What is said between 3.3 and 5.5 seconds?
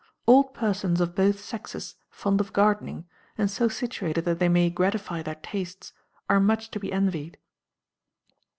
and so situated that they may gratify their